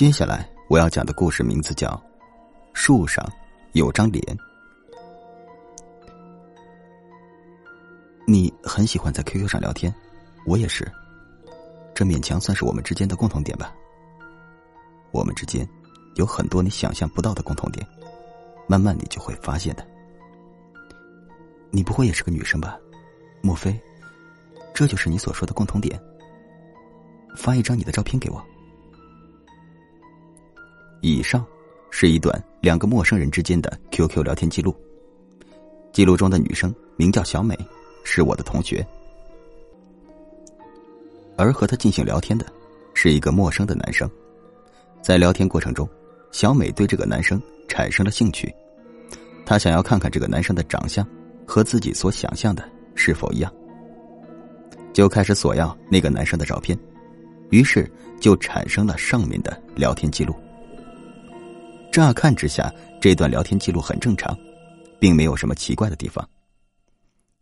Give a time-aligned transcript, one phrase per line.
[0.00, 1.88] 接下来我要讲的故事名字叫
[2.72, 3.22] 《树上
[3.72, 4.24] 有张脸》。
[8.26, 9.94] 你很喜欢在 QQ 上聊天，
[10.46, 10.90] 我也是，
[11.92, 13.74] 这勉强算是我们之间的共同点吧。
[15.10, 15.68] 我们之间
[16.14, 17.86] 有很多你想象不到的共同点，
[18.66, 19.86] 慢慢你就会发现的。
[21.70, 22.78] 你不会也是个女生吧？
[23.42, 23.78] 莫非
[24.72, 26.00] 这就是你所说的共同点？
[27.36, 28.42] 发一张你的照片给我。
[31.00, 31.44] 以上
[31.90, 34.74] 是一段两个陌生人之间的 QQ 聊天记录。
[35.92, 37.58] 记录中的女生名叫小美，
[38.04, 38.86] 是我的同学，
[41.36, 42.46] 而和她进行聊天的
[42.94, 44.08] 是一个陌生的男生。
[45.02, 45.88] 在聊天过程中，
[46.30, 48.54] 小美对这个男生产生了兴趣，
[49.44, 51.06] 她想要看看这个男生的长相
[51.46, 52.62] 和自己所想象的
[52.94, 53.52] 是否一样，
[54.92, 56.78] 就开始索要那个男生的照片，
[57.48, 57.90] 于是
[58.20, 60.34] 就产生了上面的聊天记录。
[61.90, 64.36] 乍看之下，这段聊天记录很正常，
[65.00, 66.26] 并没有什么奇怪的地方。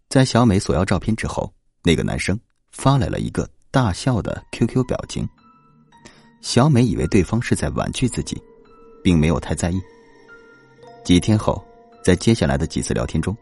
[0.08, 2.38] 在小美索要照片之后，那个男生
[2.72, 5.28] 发来了一个大笑的 QQ 表情。
[6.40, 8.40] 小美以为对方是在婉拒自己，
[9.04, 9.78] 并没有太在意。
[11.04, 11.62] 几天后，
[12.02, 13.36] 在接下来的几次聊天中，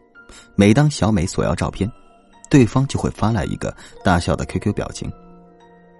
[0.55, 1.89] 每当小美索要照片，
[2.49, 5.09] 对方就会发来一个大笑的 QQ 表情。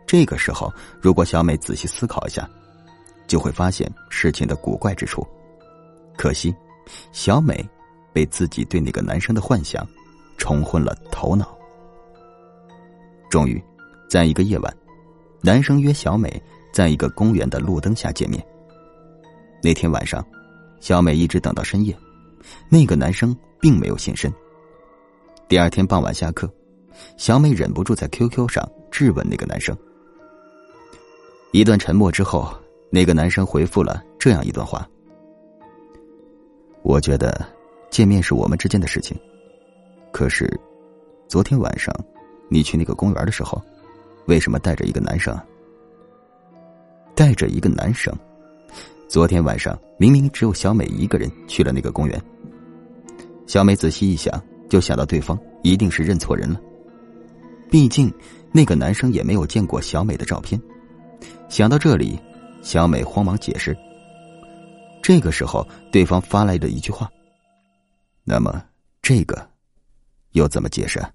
[0.05, 2.49] 这个时候，如果小美仔细思考一下。
[3.27, 5.27] 就会发现事情的古怪之处。
[6.17, 6.55] 可惜，
[7.11, 7.63] 小美
[8.11, 9.87] 被自己对那个男生的幻想
[10.37, 11.55] 冲昏了头脑。
[13.29, 13.61] 终于，
[14.09, 14.77] 在一个夜晚，
[15.41, 18.43] 男生约小美在一个公园的路灯下见面。
[19.61, 20.25] 那天晚上，
[20.79, 21.95] 小美一直等到深夜，
[22.69, 24.33] 那个男生并没有现身。
[25.47, 26.49] 第二天傍晚下课，
[27.17, 29.77] 小美忍不住在 QQ 上质问那个男生。
[31.51, 32.57] 一段沉默之后。
[32.89, 34.87] 那个男生回复了这样一段话
[36.83, 37.45] ：“我觉得
[37.89, 39.17] 见面是我们之间的事情，
[40.11, 40.49] 可是
[41.27, 41.93] 昨天晚上
[42.49, 43.61] 你去那个公园的时候，
[44.27, 45.37] 为什么带着一个男生？
[47.13, 48.13] 带着一个男生？
[49.09, 52.21] 昨天晚上明明只有小美一个人去了那个公园。”
[53.47, 56.59] 小美仔细一想，就想到对方一定是认错人了，
[57.69, 58.09] 毕竟
[58.53, 60.57] 那个男生也没有见过小美的照片。
[61.49, 62.17] 想到这里。
[62.67, 63.73] 小美慌忙解释。
[65.01, 67.09] 这个时候，对方发来的一句话
[68.27, 68.61] ：“那么，
[69.01, 69.49] 这个
[70.33, 71.09] 又怎么解释？”啊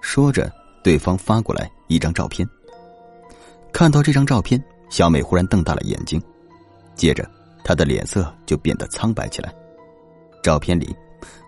[0.00, 0.50] 说着，
[0.82, 2.48] 对方发过来一张照片。
[3.74, 6.18] 看到这张照片，小美忽然瞪大了眼睛，
[6.94, 7.30] 接着
[7.62, 9.54] 她的脸色就变得苍白起来。
[10.42, 10.96] 照片里，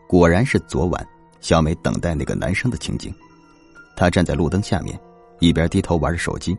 [0.07, 1.09] 果然是昨晚
[1.41, 3.15] 小美等待那个男生的情景。
[3.97, 4.99] 她站在路灯下面，
[5.39, 6.55] 一边低头玩着手机，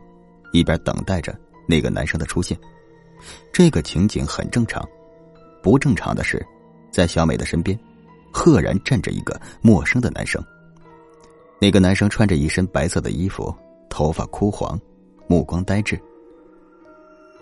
[0.52, 1.32] 一边等待着。
[1.68, 2.58] 那个男生的出现，
[3.52, 4.82] 这个情景很正常。
[5.62, 6.44] 不正常的是，
[6.90, 7.78] 在小美的身边，
[8.32, 10.42] 赫然站着一个陌生的男生。
[11.60, 13.54] 那个男生穿着一身白色的衣服，
[13.90, 14.80] 头发枯黄，
[15.26, 16.00] 目光呆滞。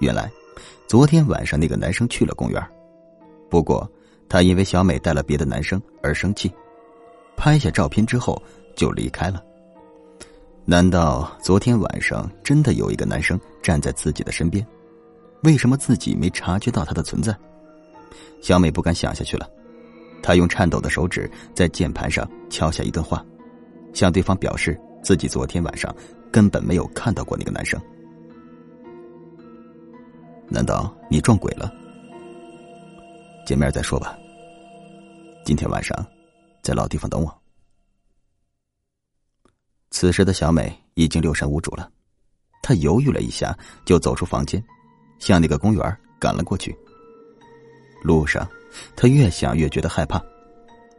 [0.00, 0.28] 原来，
[0.88, 2.60] 昨天晚上那个男生去了公园，
[3.48, 3.88] 不过
[4.28, 6.50] 他因为小美带了别的男生而生气，
[7.36, 8.42] 拍下照片之后
[8.74, 9.40] 就离开了。
[10.68, 14.66] 难道昨天晚上真的有一个男生站在自己的身边？
[15.44, 17.32] 为什么自己没察觉到他的存在？
[18.42, 19.48] 小美不敢想下去了，
[20.20, 23.24] 她用颤抖的手指在键盘上敲下一段话，
[23.94, 25.94] 向对方表示自己昨天晚上
[26.32, 27.80] 根本没有看到过那个男生。
[30.48, 31.72] 难道你撞鬼了？
[33.46, 34.18] 见面再说吧。
[35.44, 35.96] 今天晚上，
[36.60, 37.45] 在老地方等我。
[39.98, 41.90] 此时的小美已经六神无主了，
[42.60, 44.62] 她犹豫了一下，就走出房间，
[45.18, 46.76] 向那个公园赶了过去。
[48.02, 48.46] 路上，
[48.94, 50.22] 她越想越觉得害怕，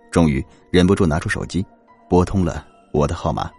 [0.09, 1.63] 终于忍不住拿出手机，
[2.09, 3.51] 拨通了我的号码。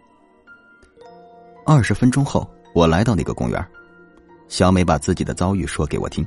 [1.65, 2.45] 二十分钟后，
[2.75, 3.65] 我来到那个公园，
[4.49, 6.27] 小美把自己的遭遇说给我听，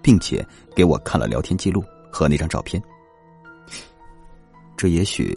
[0.00, 0.46] 并且
[0.76, 2.80] 给我看了聊天记录和那张照片。
[4.76, 5.36] 这也许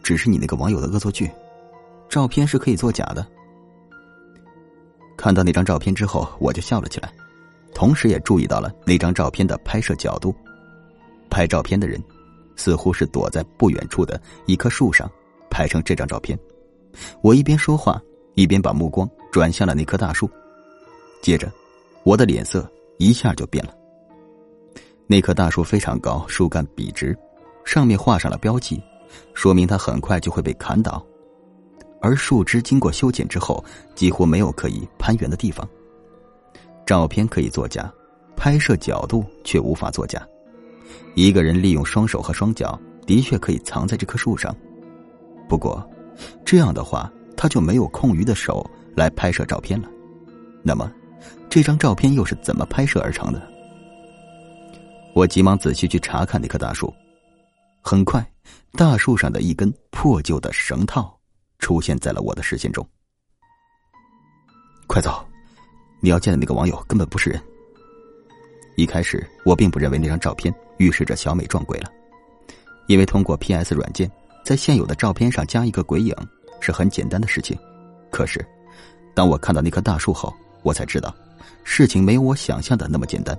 [0.00, 1.28] 只是你那个网友的恶作剧。
[2.08, 3.26] 照片是可以作假的。
[5.16, 7.12] 看到那张照片之后，我就笑了起来，
[7.74, 10.34] 同时也注意到了那张照片的拍摄角度。
[11.30, 12.02] 拍照片的人
[12.54, 15.10] 似乎是躲在不远处的一棵树上
[15.50, 16.38] 拍成这张照片。
[17.22, 18.00] 我一边说话，
[18.34, 20.30] 一边把目光转向了那棵大树。
[21.20, 21.50] 接着，
[22.04, 23.74] 我的脸色一下就变了。
[25.06, 27.16] 那棵大树非常高，树干笔直，
[27.64, 28.82] 上面画上了标记，
[29.34, 31.04] 说明它很快就会被砍倒。
[32.00, 33.64] 而树枝经过修剪之后，
[33.94, 35.68] 几乎没有可以攀援的地方。
[36.84, 37.92] 照片可以作假，
[38.36, 40.24] 拍摄角度却无法作假。
[41.14, 44.54] 一个人利用双手和双脚，的确可以藏在这棵树上。
[45.48, 45.84] 不过，
[46.44, 48.64] 这样的话，他就没有空余的手
[48.94, 49.88] 来拍摄照片了。
[50.62, 50.92] 那么，
[51.48, 53.42] 这张照片又是怎么拍摄而成的？
[55.14, 56.92] 我急忙仔细去查看那棵大树。
[57.80, 58.24] 很快，
[58.72, 61.15] 大树上的一根破旧的绳套
[61.58, 62.86] 出现在了我的视线中。
[64.86, 65.26] 快走！
[66.00, 67.42] 你要见的那个网友根本不是人。
[68.76, 71.90] 一开始我并不认为那张照片预示着小美撞鬼了，
[72.86, 74.10] 因为通过 P.S 软件
[74.44, 76.14] 在现有的照片上加一个鬼影
[76.60, 77.58] 是很简单的事情。
[78.10, 78.46] 可是，
[79.14, 80.32] 当我看到那棵大树后，
[80.62, 81.12] 我才知道
[81.64, 83.36] 事情没有我想象的那么简单。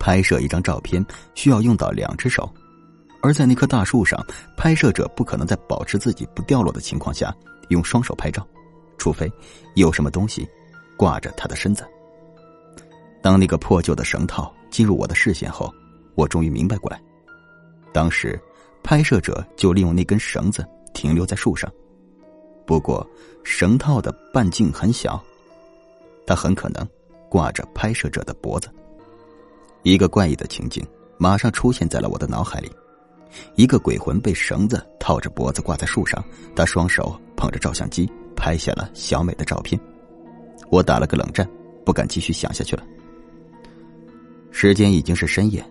[0.00, 1.04] 拍摄一张照片
[1.34, 2.52] 需要用到两只手，
[3.22, 4.20] 而在那棵大树上，
[4.56, 7.34] 拍摄者不可能在保持自己不掉落的情况下
[7.68, 8.46] 用双手拍照，
[8.98, 9.30] 除非
[9.74, 10.46] 有什么东西。
[10.94, 11.84] 挂着他的身子。
[13.20, 15.72] 当那个破旧的绳套进入我的视线后，
[16.14, 17.02] 我终于明白过来。
[17.92, 18.40] 当时，
[18.84, 20.64] 拍摄者就利用那根绳子
[20.94, 21.68] 停留在树上。
[22.64, 23.04] 不过，
[23.42, 25.20] 绳套的半径很小，
[26.24, 26.86] 它很可能
[27.28, 28.70] 挂着拍摄者的脖子。
[29.82, 30.86] 一个怪异的情景
[31.18, 32.70] 马上出现在了我的脑海里：
[33.56, 36.22] 一个鬼魂被绳子套着脖子挂在树上，
[36.54, 39.80] 他双手捧着照相机拍下了小美的照片。
[40.70, 41.48] 我打了个冷战，
[41.84, 42.84] 不敢继续想下去了。
[44.50, 45.64] 时间已经是深夜，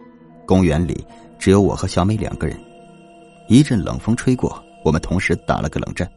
[0.45, 1.05] 公园里
[1.39, 2.59] 只有我和小美两个人。
[3.47, 6.09] 一阵冷风吹过，我们同时打了个冷战。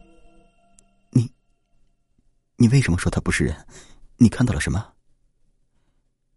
[1.10, 1.30] 你，
[2.56, 3.54] 你为什么说他不是人？
[4.16, 4.86] 你看到了什么？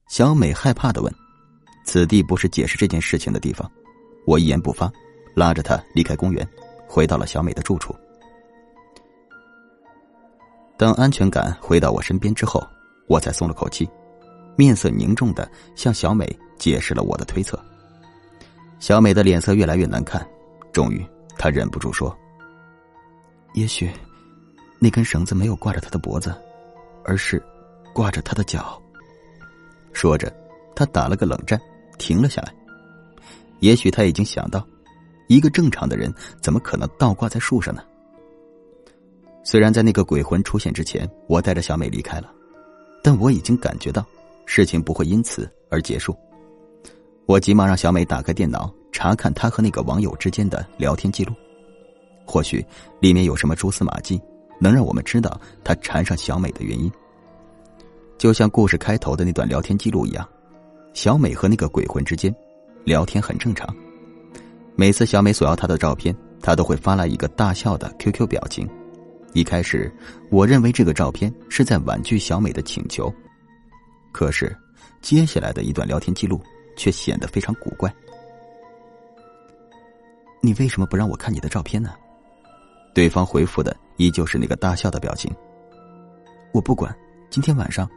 [0.10, 1.14] 小美害怕的问。
[1.86, 3.72] 此地不是解释这件事情的地方。
[4.28, 4.92] 我一言不发，
[5.34, 6.46] 拉着她离开公园，
[6.86, 7.96] 回到了小美的住处。
[10.76, 12.62] 当安全感回到我身边之后，
[13.08, 13.90] 我才松了口气，
[14.58, 16.28] 面色凝重的向小美
[16.58, 17.58] 解释了我的推测。
[18.80, 20.28] 小美的脸色越来越难看，
[20.74, 21.08] 终于
[21.38, 22.14] 她忍不住说
[23.56, 23.90] ：“也许，
[24.78, 26.36] 那根绳子没有挂着她的脖子，
[27.06, 27.42] 而是
[27.94, 28.80] 挂着她的脚。”
[29.94, 30.30] 说着，
[30.76, 31.58] 她打了个冷战，
[31.98, 32.54] 停了下来。
[33.60, 34.66] 也许他已经想到，
[35.28, 37.84] 一个正常的人怎么可能倒挂在树上呢？
[39.44, 42.32] 虽然在那个鬼魂出现之前，我带着小美离开了，
[43.02, 44.06] 但我已经感觉到
[44.46, 46.16] 事情不会因此而结束。
[47.26, 51.34] 我急忙让小美打开电脑，查看她和那个网友之间的聊天记录，
[52.26, 52.66] 或许
[53.00, 54.22] 里面有什么蛛丝马迹，
[54.60, 56.92] 能让我们知道他缠上小美的原因。
[58.18, 60.28] 就像故事开头的那段聊天记录一样，
[60.94, 62.34] 小美和那个鬼魂之间
[62.88, 63.68] 聊天很正常。
[64.78, 68.66] 每次小美索要他的照片，他都会发来一个大笑的 QQ 表情。
[69.34, 69.94] 一开始，
[70.32, 73.14] 我认为这个照片是在婉拒小美的请求，
[74.14, 74.56] 可是
[75.02, 76.42] 接下来的一段聊天记录
[76.78, 77.94] 却显得非常古怪。
[80.40, 81.94] 你为什么不让我看你的照片呢？
[82.94, 85.30] 对方回复的依旧是那个大笑的表情。
[86.54, 86.96] 我不管，
[87.30, 87.90] 今天晚上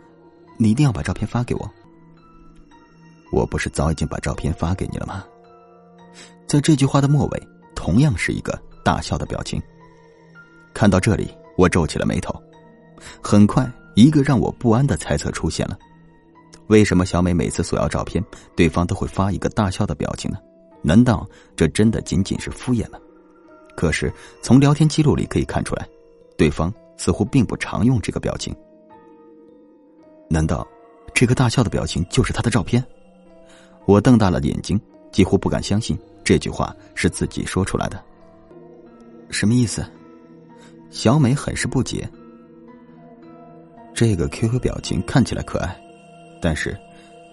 [0.59, 1.71] 你一定要把照片发给我。
[3.33, 5.25] 我不是早已经把照片发给你了吗？
[6.47, 9.63] 在这句话的末尾，同样是一个大笑的表情。
[10.75, 12.35] 看到这里，我皱起了眉头。
[13.23, 15.79] 很快，一个让我不安的猜测出现了：
[16.67, 18.25] 为什么小美每次索要照片，
[18.57, 20.39] 对方都会发一个大笑的表情呢？
[20.83, 22.99] 难道这真的仅仅是敷衍吗？
[23.77, 24.13] 可是
[24.43, 25.89] 从聊天记录里可以看出来，
[26.37, 28.55] 对方似乎并不常用这个表情。
[30.29, 30.67] 难道
[31.15, 32.85] 这个大笑的表情就是他的照片？
[33.87, 38.03] 我瞪大了眼睛，几乎不敢相信这句话是自己说出来的。
[39.31, 39.85] 什么意思？
[40.91, 42.09] 小美很是不解。
[43.95, 45.77] 这个 QQ 表情看起来可爱，
[46.41, 46.77] 但是，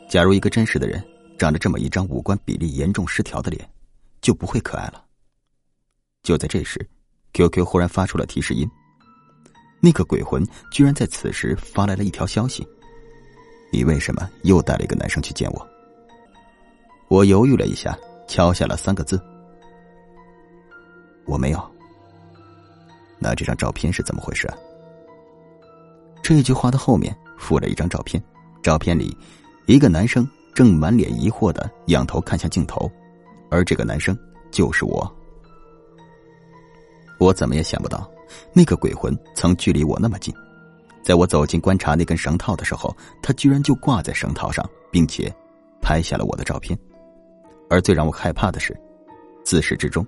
[0.09, 1.03] 假如一个真实的人
[1.37, 3.69] 长着这么一张五官比例严重失调的脸，
[4.21, 5.03] 就不会可爱了。
[6.23, 6.85] 就在这时
[7.33, 8.69] ，QQ 忽然发出了提示音，
[9.79, 12.67] 那个鬼魂居然在此时发来了一条消息
[13.71, 15.67] ：“你为什么又带了一个男生去见我？”
[17.09, 17.97] 我犹豫了一下，
[18.27, 19.21] 敲下了三个字
[21.25, 21.71] ：“我没有。”
[23.17, 24.57] 那这张照片是怎么回事啊？
[26.21, 28.21] 这句话的后面附了一张照片，
[28.61, 29.17] 照片里
[29.65, 32.91] 一个男生正满脸疑惑的仰头看向镜头，
[33.49, 34.17] 而这个男生
[34.51, 35.15] 就是我。
[37.17, 38.07] 我怎么也想不到，
[38.53, 40.33] 那个鬼魂曾距离我那么近，
[41.01, 45.33] 在我走近观察那根绳套的时候，他居然就挂在绳套上，并且
[45.81, 46.77] 拍下了我的照片。
[47.69, 48.75] 而最让我害怕的是，
[49.43, 50.05] 自始至终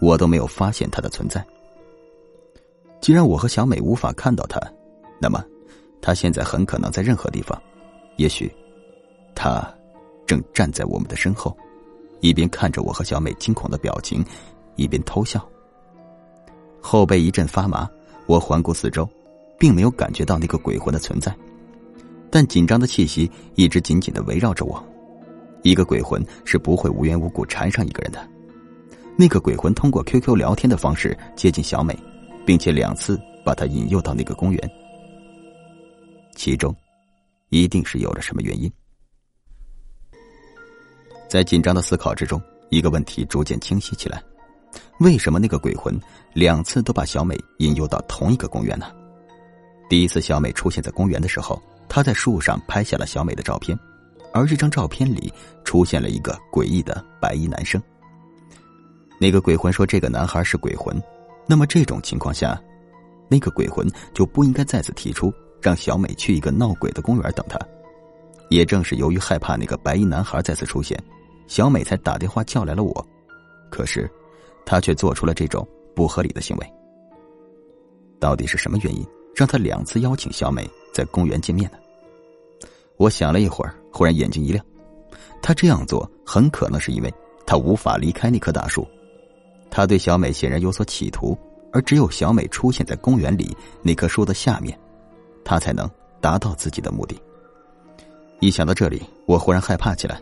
[0.00, 1.44] 我都没有发现他的存在。
[3.00, 4.60] 既然我和小美无法看到他，
[5.20, 5.44] 那么
[6.00, 7.60] 他现在很可能在任何地方，
[8.16, 8.52] 也许，
[9.34, 9.62] 他
[10.26, 11.56] 正站在我们的身后，
[12.20, 14.24] 一边看着我和小美惊恐的表情，
[14.76, 15.46] 一边偷笑。
[16.80, 17.88] 后背一阵发麻，
[18.26, 19.08] 我环顾四周，
[19.58, 21.34] 并没有感觉到那个鬼魂的存在，
[22.30, 24.84] 但紧张的气息一直紧紧的围绕着我。
[25.62, 28.28] 一个鬼魂是不会无缘无故缠上一个人的。
[29.16, 31.98] 那个鬼魂通过 QQ 聊天的方式接近小美，
[32.46, 34.70] 并且两次把她引诱到那个公园。
[36.36, 36.74] 其中，
[37.48, 38.70] 一定是有了什么原因。
[41.28, 44.22] 在紧张的思考之中，一个问题逐渐清晰起来：
[45.00, 45.98] 为什么那个鬼魂
[46.32, 48.86] 两次都把小美引诱到同一个公园呢？
[49.90, 53.76] 第一次小美出现在公园的时候，他在树上拍下了小美的照片，
[54.32, 55.32] 而这张照片里
[55.64, 57.80] 出现了一个诡异的白衣男生。
[59.20, 60.96] 那个鬼魂说：“这个男孩是鬼魂，
[61.46, 62.60] 那么这种情况下，
[63.28, 67.58] 那个鬼魂就不应该再次提出让小美去一个闹鬼的公园等他。
[68.48, 70.96] 也正是由于害怕那个白衣男孩再次出现，
[71.48, 73.06] 小美才打电话叫来了我。
[73.70, 74.08] 可是，
[74.64, 75.66] 他却做出了这种
[75.96, 76.72] 不合理的行为。
[78.20, 79.04] 到底是什么原因
[79.34, 81.78] 让他两次邀请小美在公园见面呢？”
[82.98, 84.62] 我想了一会儿，忽然眼睛一亮，
[85.40, 87.14] 他这样做很可能是因为
[87.46, 88.86] 他无法离开那棵大树。
[89.70, 91.38] 他对小美显然有所企图，
[91.72, 94.76] 而只有小美出现在公园里那棵树的下面，
[95.44, 95.88] 他才能
[96.20, 97.16] 达到自己的目的。
[98.40, 100.20] 一想到这里，我忽然害怕起来。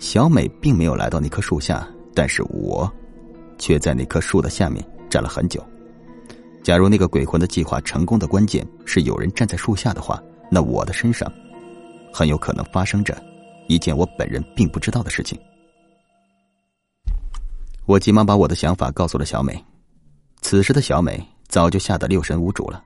[0.00, 2.90] 小美并没有来到那棵树下，但是我，
[3.56, 5.64] 却在那棵树的下面站了很久。
[6.62, 10.20] 假如那个鬼魂的计划成功的关键是有人站在树下的话，
[10.50, 11.30] 那我的身上，
[12.14, 13.20] 很有可能发生着
[13.66, 15.36] 一件我本人并不知道的事情。
[17.86, 19.62] 我急忙把我的想法告诉了小美，
[20.40, 22.80] 此时的小美早就吓得六神无主了。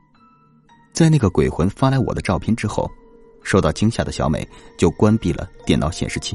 [0.95, 2.91] 在那个鬼魂发来我的照片之后，
[3.43, 6.35] 受到惊吓的小美就关闭了电脑显示器，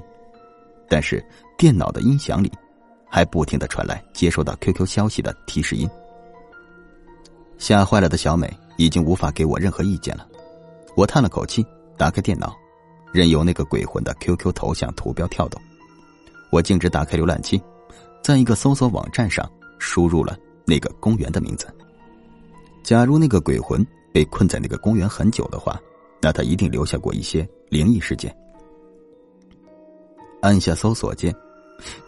[0.88, 1.26] 但是
[1.58, 2.52] 电脑的音响里
[3.10, 5.90] 还不停的传来接收到 QQ 消息的提示音。
[7.58, 8.48] 吓坏了的小美
[8.78, 10.28] 已经无法给我任何意见了。
[10.96, 11.66] 我叹了口气，
[11.98, 12.56] 打开电脑，
[13.14, 15.62] 任由那个鬼魂的 QQ 头像图标跳动。
[16.52, 17.62] 我径直打开浏览器。
[18.24, 21.68] 在一个搜索网站上输入了那个公园的名字。
[22.82, 25.78] 假如那个鬼魂被困在那个公园很久的话，
[26.22, 28.34] 那他一定留下过一些灵异事件。
[30.42, 31.36] 按下搜索键，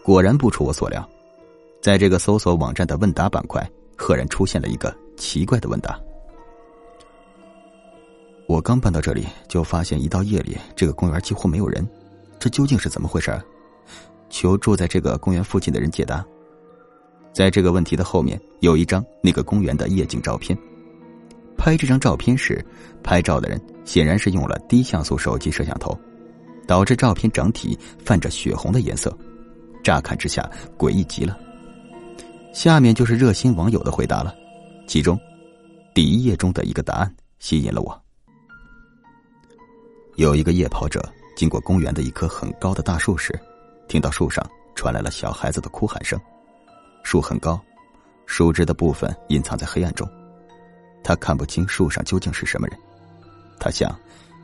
[0.02, 1.06] 果然不出我所料，
[1.82, 6.00] 在这个搜索网站的问答板块，赫然出现了一个奇怪的问答。
[8.46, 11.86] 我刚搬到这里，就发现一到夜里，这个公园几乎没有人，
[12.38, 13.36] 这究竟是怎么回事？
[14.30, 16.24] 求住在这个公园附近的人解答。
[17.32, 20.56] 在这个问题的后面有一张那个公园的夜景照片。
[21.56, 22.64] 拍这张照片时，
[23.02, 25.98] 拍照的人显然是用了低像素手机摄像头，
[26.66, 29.16] 导致照片整体泛着血红的颜色，
[29.82, 30.48] 乍看之下
[30.78, 31.36] 诡异极了。
[32.52, 34.34] 下面就是热心网友的回答了，
[34.86, 35.18] 其中
[35.94, 38.05] 第一页中的一个答案吸引了我。
[40.16, 41.02] 有一个夜跑者
[41.36, 43.38] 经过公园的一棵很高的大树时。
[43.86, 44.44] 听到树上
[44.74, 46.18] 传来了小孩子的哭喊声，
[47.04, 47.60] 树很高，
[48.24, 50.08] 树枝的部分隐藏在黑暗中，
[51.04, 52.78] 他看不清树上究竟是什么人。
[53.60, 53.96] 他想，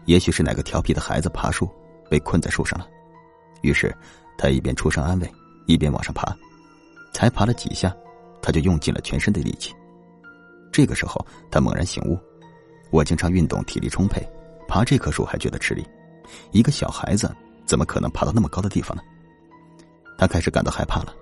[0.04, 1.68] 也许是哪个调皮的孩子爬树
[2.08, 2.86] 被困在树上了。
[3.62, 3.92] 于是，
[4.38, 5.34] 他一边出声安慰，
[5.66, 6.36] 一边往上爬。
[7.12, 7.94] 才爬了几下，
[8.40, 9.74] 他就用尽了全身的力气。
[10.70, 12.16] 这个时候，他猛然醒悟：
[12.90, 14.24] 我经常运动，体力充沛，
[14.72, 15.86] 爬这棵树还觉得吃力，
[16.50, 17.30] 一个小孩子
[17.66, 19.02] 怎么可能爬到那么高的地方呢？
[20.16, 21.14] 他开始感到害怕了，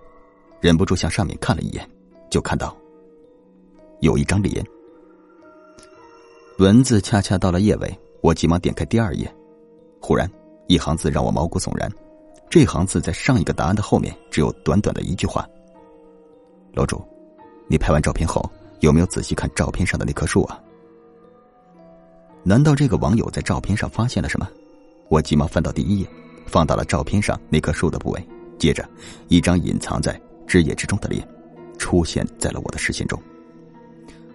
[0.61, 1.85] 忍不住向上面看了一眼，
[2.31, 2.77] 就看到
[4.03, 4.65] 有一张脸。
[6.61, 9.29] 文字恰恰到了页尾，我急忙点开第二页，
[10.01, 10.31] 忽然
[10.69, 11.91] 一行字让我毛骨悚然。
[12.49, 15.45] 这行字在上一个答案的后面，只有短短的一句话
[16.73, 17.03] ：“楼主，
[17.67, 20.63] 你拍完照片后有没有仔细看照片上的那棵树啊？”
[22.43, 24.49] 难道这个网友在照片上发现了什么？
[25.09, 26.09] 我急忙翻到第一页，
[26.47, 28.29] 放到了照片上那棵树的部位。
[28.59, 28.89] 接着，
[29.29, 31.27] 一张隐藏在枝叶之中的脸
[31.79, 33.21] 出现在了我的视线中。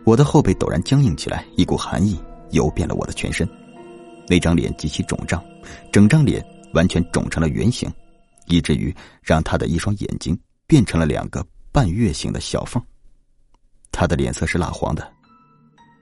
[0.03, 2.19] 我的后背陡然僵硬起来，一股寒意
[2.51, 3.47] 游遍了我的全身。
[4.27, 5.43] 那张脸极其肿胀，
[5.91, 7.91] 整张脸完全肿成了圆形，
[8.47, 12.81] 以至于让他的一双眼睛变成了两个半月形的小缝。
[13.91, 15.07] 他的脸色是蜡黄的，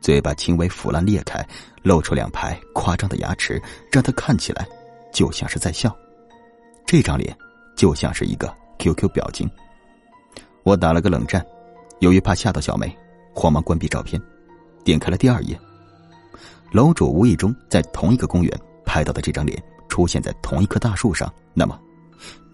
[0.03, 1.43] 嘴巴轻微腐烂裂开，
[1.81, 3.59] 露出两排夸张的牙齿，
[3.91, 4.67] 让他看起来
[5.11, 5.91] 就像是在笑。
[6.85, 7.35] 这张脸。
[7.75, 9.49] 就像是一个 QQ 表情。
[10.61, 11.43] 我打了个冷战，
[12.01, 12.95] 由于怕吓到小梅，
[13.33, 14.21] 慌忙关闭照片，
[14.85, 15.59] 点开了第二页。
[16.71, 21.77] 楼主无意中在同一个公园拍到的这张脸，出现在同一棵大树上，那么，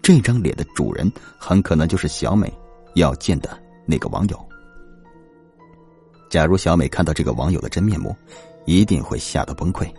[0.02, 2.50] 这张脸的主人很可能就是小美
[2.94, 4.49] 要见的那个网友。
[6.30, 8.16] 假如小美看到这个网友的真面目，
[8.64, 9.92] 一定会吓得崩溃。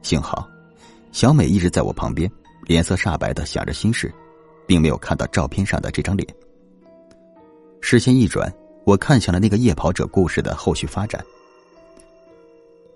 [0.00, 0.48] 幸好，
[1.12, 2.28] 小美一直在我旁边，
[2.62, 4.12] 脸色煞白的想着心事，
[4.66, 6.26] 并没有看到照片上的这张脸。
[7.82, 8.50] 视线一转，
[8.86, 11.22] 我看向了那个夜跑者故事的后续发展。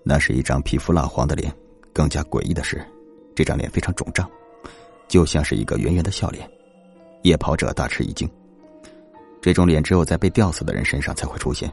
[0.01, 1.53] 那是一张皮肤蜡黄的脸，
[1.93, 2.83] 更加诡异的是，
[3.35, 4.27] 这张脸非常肿胀，
[5.07, 6.49] 就像是一个圆圆的笑脸。
[7.21, 8.27] 夜跑者大吃一惊，
[9.41, 11.71] 这种脸只有在被吊死的人身上才会出现，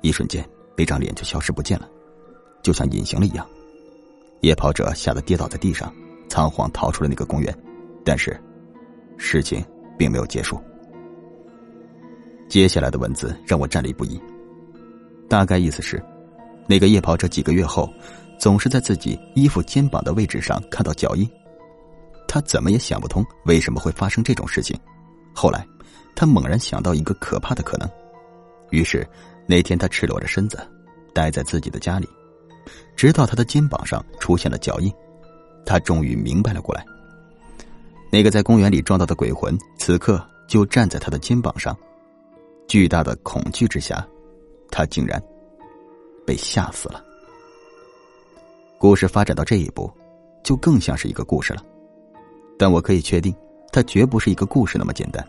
[0.00, 1.88] 一瞬间那张脸就消失不见了，
[2.62, 3.46] 就像隐形了一样。
[4.40, 5.92] 夜跑者吓得跌倒在地上，
[6.28, 7.56] 仓皇逃出了那个公园。
[8.04, 8.40] 但是，
[9.16, 9.64] 事情
[9.98, 10.58] 并没有结束。
[12.48, 14.18] 接下来的文字让我站立不已，
[15.28, 16.02] 大概意思是。
[16.66, 17.92] 那个夜跑者几个月后，
[18.38, 21.28] 总是在自己衣服肩膀的位置上看到脚印，
[22.26, 24.78] 他怎么也想不通为什么会发生这种事情。
[25.34, 25.66] 后来，
[26.14, 27.90] 他猛然想到一个可怕的可能，
[28.70, 29.06] 于是
[29.48, 30.58] 那天他赤裸着身子，
[31.14, 32.06] 待在自己的家里，
[32.94, 34.92] 直到他的肩膀上出现了脚印，
[35.64, 36.84] 他终于明白了过来。
[38.12, 41.76] 那个在公园里撞到的鬼魂，此刻就站在他的肩膀上，
[42.66, 44.06] 巨大的恐惧之下，
[44.70, 45.22] 他竟然。
[46.26, 47.02] 被吓死了。
[48.76, 49.90] 故事发展到这一步，
[50.44, 51.62] 就更像是一个故事了。
[52.58, 53.34] 但我可以确定，
[53.72, 55.26] 它绝不是一个故事那么简单，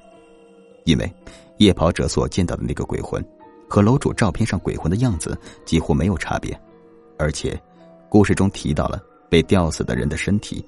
[0.83, 1.09] 因为
[1.55, 3.25] 夜跑者所见到的那个鬼魂，
[3.69, 6.59] 和楼主照片上鬼魂的样子几乎没有差别，
[7.17, 7.61] 而且，
[8.09, 10.65] 故事中提到了被吊死的人的身体，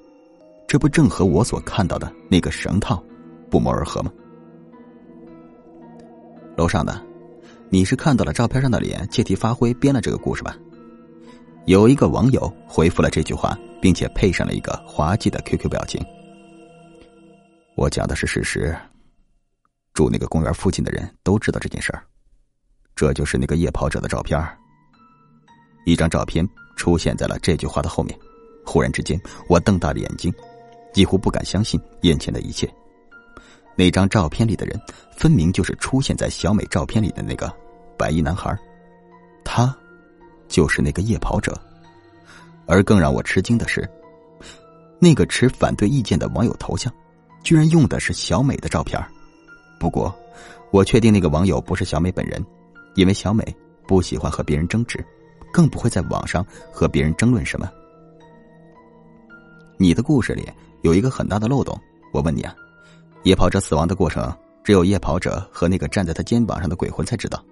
[0.68, 3.02] 这不正和我所看到的那个绳套
[3.50, 4.12] 不谋而合吗？
[6.56, 7.02] 楼上的。
[7.68, 10.54] 你是看到了照片上的脸，借题发挥编了这个故事吧？
[11.64, 15.98] 有一个网友回复了这句话，并且配上了一个滑稽的 QQ 表情。
[17.74, 18.76] 我讲的是事实，
[19.94, 22.04] 住那个公园附近的人都知道这件事儿。
[22.94, 24.38] 这就是那个夜跑者的照片
[25.84, 28.18] 一张照片出现在了这句话的后面。
[28.64, 30.32] 忽然之间，我瞪大了眼睛，
[30.94, 32.72] 几乎不敢相信眼前的一切。
[33.74, 34.80] 那张照片里的人，
[35.16, 37.52] 分明就是出现在小美照片里的那个
[37.98, 38.56] 白衣男孩，
[39.42, 39.76] 他
[40.46, 41.60] 就是那个夜跑者。
[42.66, 43.88] 而更让我吃惊的是，
[45.00, 46.92] 那个持反对意见的网友头像，
[47.42, 49.02] 居然用的是小美的照片。
[49.80, 50.14] 不过，
[50.70, 52.40] 我确定那个网友不是小美本人，
[52.94, 53.44] 因为小美
[53.86, 55.04] 不喜欢和别人争执，
[55.52, 57.70] 更不会在网上和别人争论什么。
[59.78, 60.48] 你的故事里
[60.82, 61.78] 有一个很大的漏洞，
[62.12, 62.54] 我问你啊。
[63.24, 64.32] 夜跑者死亡的过程，
[64.64, 67.42] 只有夜跑者和那个站在他肩膀上的鬼魂才知道。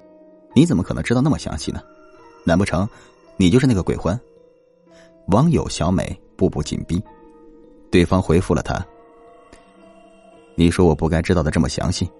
[0.55, 1.81] 你怎么可能知道那么详细呢？
[2.45, 2.89] 难不成
[3.37, 4.19] 你就是那个鬼魂？
[5.29, 7.01] 网友小美步步紧逼，
[7.91, 8.85] 对方回复了他
[10.57, 12.11] ：“你说我不该知道的这么详细，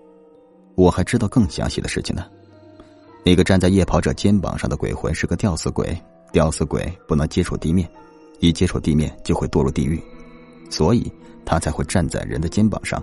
[0.77, 2.25] 我还知道更详细的事情呢。
[3.25, 5.97] 那个站在夜跑者肩膀上的鬼魂是个吊死鬼，
[6.33, 7.89] 吊死鬼不能接触地面，
[8.39, 10.03] 一接触地面就会堕入地狱，
[10.71, 11.13] 所以
[11.45, 13.03] 他才会站在人的肩膀上。”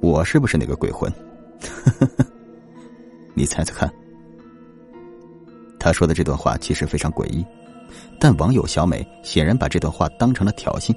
[0.00, 1.12] 我是不是那个鬼魂？
[3.34, 3.92] 你猜猜看。
[5.76, 7.44] 他说的这段话其实非常诡异，
[8.20, 10.94] 但网友小美显然把这段话当成了挑衅，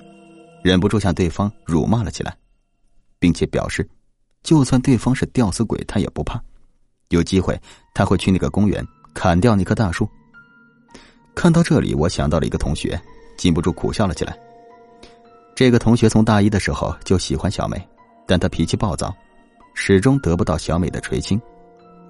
[0.64, 2.38] 忍不住向对方辱骂了起来，
[3.18, 3.90] 并且表示，
[4.44, 6.40] 就算对方是吊死鬼，他也不怕，
[7.12, 7.58] 有机会
[7.94, 10.10] 他会去那个公园砍掉那棵大树。
[11.34, 13.00] 看到这里，我想到了一个同学，
[13.38, 14.38] 禁不住苦笑了起来。
[15.56, 17.82] 这个同学从大一的时候就喜欢小美。
[18.28, 19.14] 但他脾气暴躁，
[19.74, 21.42] 始终得不到小美的垂青。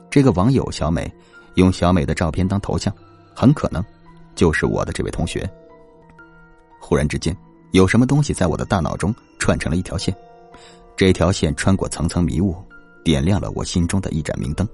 [0.07, 1.11] 这个网友小美
[1.55, 2.93] 用小美的照片当头像，
[3.35, 3.83] 很可能
[4.35, 5.49] 就是我的这位同学。
[6.79, 7.35] 忽然之间，
[7.71, 10.15] 有什么东西在我的大脑中串成了一条线，
[10.95, 12.55] 这条线穿过层层迷雾，
[13.03, 14.67] 点亮了我心中的一盏明灯。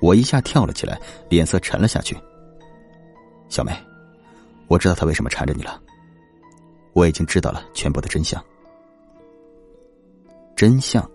[0.00, 2.16] 我一下跳了起来，脸色沉了下去。
[3.48, 3.72] 小美，
[4.68, 5.80] 我知道他为什么缠着你了，
[6.92, 8.42] 我已经知道了全部的真相。
[10.54, 11.08] 真相，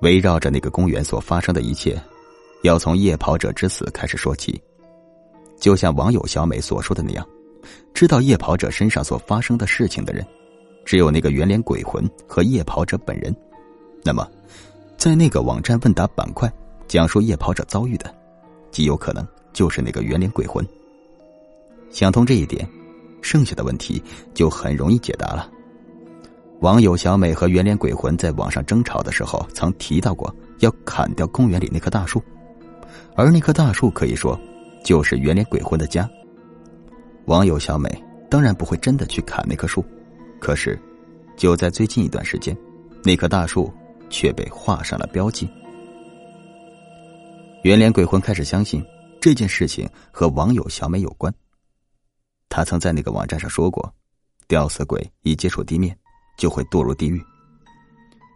[0.00, 2.00] 围绕着那个公园所发生的一切，
[2.62, 4.60] 要从夜跑者之死开始说起。
[5.58, 7.26] 就像网友小美所说的那样，
[7.94, 10.26] 知道夜跑者身上所发生的事情的人，
[10.84, 13.34] 只有那个圆脸鬼魂和夜跑者本人。
[14.02, 14.26] 那么，
[14.96, 16.50] 在那个网站问答板块
[16.88, 18.14] 讲述夜跑者遭遇的，
[18.70, 20.66] 极有可能就是那个圆脸鬼魂。
[21.90, 22.68] 想通这一点，
[23.22, 24.02] 剩下的问题
[24.34, 25.50] 就很容易解答了。
[26.60, 32.22] 网友小美和圆脸鬼魂在网上争吵的时候，曾提到过要砍掉公园里那棵大树，
[33.14, 34.38] 而那棵大树可以说
[34.82, 36.08] 就是圆脸鬼魂的家。
[37.26, 37.90] 网友小美
[38.30, 39.84] 当然不会真的去砍那棵树，
[40.40, 40.78] 可是
[41.36, 42.56] 就在最近一段时间，
[43.04, 43.72] 那棵大树
[44.08, 45.48] 却被画上了标记。
[47.62, 48.84] 圆脸鬼魂开始相信
[49.20, 51.32] 这件事情和网友小美有关。
[52.48, 53.92] 他曾在那个网站上说过
[54.46, 55.96] ：“吊死鬼一接触地面，
[56.38, 57.20] 就会堕入地狱。”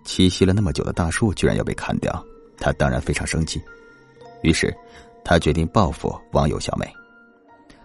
[0.05, 2.25] 栖息了那么久的大树居然要被砍掉，
[2.57, 3.63] 他当然非常生气。
[4.43, 4.75] 于是，
[5.25, 6.91] 他决定报复网友小美。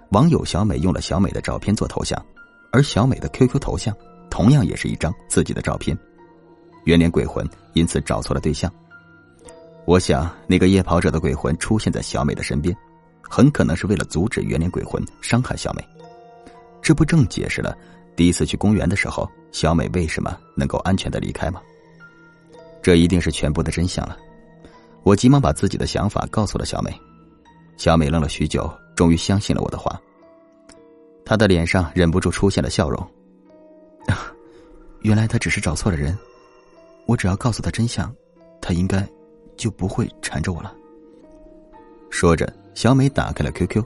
[0.09, 2.19] 网友小美用了小美的照片做头像，
[2.71, 3.95] 而小美的 QQ 头像
[4.31, 5.95] 同样也是一张自己的照片。
[6.85, 8.73] 圆脸鬼魂因此找错了对象。
[9.85, 12.75] 我想，那个夜跑者的鬼魂出现在小美的身边，
[13.21, 15.87] 很可能是为了阻止圆脸鬼魂伤害小美。
[16.81, 17.77] 这不正解释了
[18.15, 21.61] 第一次去公园的时候，小美为什么能够安全的离开吗？
[22.81, 24.17] 这一定是全部的真相了。
[25.03, 26.99] 我急忙把自己的想法告诉了小美，
[27.77, 30.01] 小美愣了许久，终于相信了我的话。
[31.23, 33.07] 她的脸上忍不住出现了笑容。
[35.01, 36.17] 原来他只是找错了人，
[37.05, 38.11] 我只要告诉他真相，
[38.59, 39.07] 他应该
[39.57, 40.73] 就不会缠着我了。
[42.09, 43.83] 说着，小美打开了 QQ，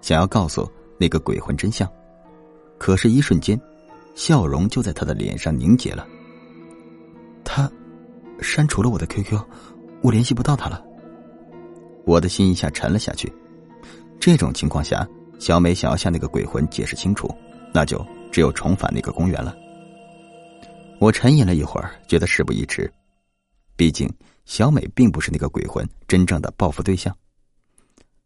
[0.00, 1.90] 想要告诉那个鬼魂真相。
[2.78, 3.60] 可是，一瞬间，
[4.14, 6.06] 笑容就在他的脸上凝结了。
[7.44, 7.70] 他
[8.40, 9.38] 删除了我的 QQ，
[10.02, 10.82] 我联系不到他了。
[12.04, 13.32] 我的心一下沉了下去。
[14.20, 15.06] 这种情况下，
[15.38, 17.28] 小美想要向那个鬼魂解释清楚，
[17.72, 19.54] 那就只有重返那个公园了。
[20.98, 22.90] 我沉吟了一会儿，觉得事不宜迟。
[23.76, 24.10] 毕竟，
[24.46, 27.14] 小美并不是那个鬼魂真正的报复对象。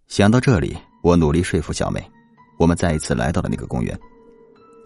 [0.07, 2.01] 想到这里，我努力说服小美，
[2.59, 3.99] 我们再一次来到了那个公园。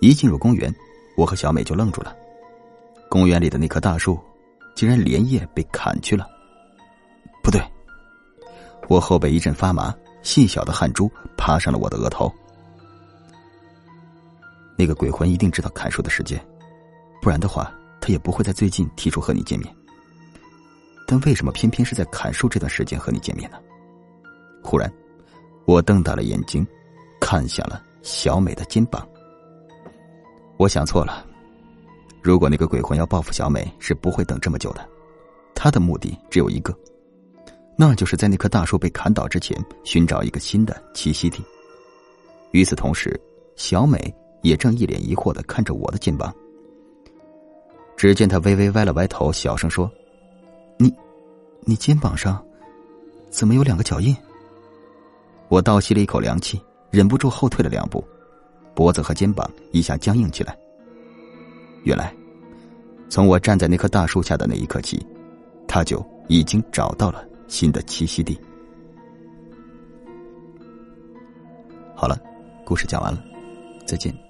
[0.01, 0.73] 一进入公园，
[1.17, 2.17] 我和小美就愣住了。
[3.11, 4.19] 公园里的那棵大树，
[4.77, 6.27] 竟然连夜被砍去了。
[7.43, 7.61] 不对，
[8.89, 9.93] 我后背一阵发麻，
[10.23, 12.33] 细小的汗珠爬上了我的额头。
[14.77, 16.41] 那个鬼魂一定知道砍树的时间，
[17.21, 19.75] 不然的话，他也不会在最近提出和你见面。
[21.07, 23.59] 但为什么偏偏是在砍树这段时间和你见面呢？
[24.63, 24.91] 忽然，
[25.67, 26.67] 我瞪大了眼睛，
[27.21, 29.07] 看向了小美的肩膀。
[30.57, 31.27] 我想错了，
[32.23, 34.89] 如果那个鬼魂要报复小美，是不会等这么久的。
[35.55, 36.75] 他的目的只有一个，
[37.77, 41.45] 那就是在那棵大树被砍倒之前，寻找一个新的栖息地。
[42.53, 43.21] 与此同时，
[43.57, 46.35] 小美也正一脸疑惑的看着我的肩膀。
[47.97, 49.91] 只见他微微歪了歪头，小声说：“，
[51.65, 52.45] 你肩膀上
[53.31, 54.17] 怎么有两个脚印？”
[55.49, 58.03] 我倒吸了一口凉气，忍不住后退了两步。
[58.75, 60.57] 脖子和肩膀一下僵硬起来。
[61.85, 62.13] 原来，
[63.09, 65.07] 从我站在那棵大树下的那一刻起，
[65.69, 68.37] 他就已经找到了新的栖息地。
[71.95, 72.19] 好了，
[72.65, 73.23] 故事讲完了，
[73.87, 74.24] 再见。